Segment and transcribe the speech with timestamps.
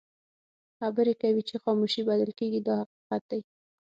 [0.79, 3.41] خبرې کوي چې خاموشي بلل کېږي دا حقیقت دی.